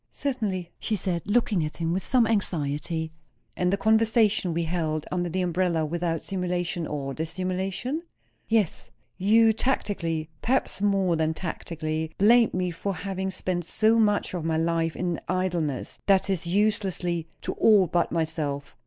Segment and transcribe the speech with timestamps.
[0.11, 3.11] "Certainly!" she said, looking at him with some anxiety.
[3.55, 8.01] "And the conversation we held under the umbrella, without simulation or dissimulation?"
[8.49, 14.43] "Yes." "You tacitly perhaps more than tacitly blamed me for having spent so much of
[14.43, 18.75] my life in idleness; that is uselessly, to all but myself."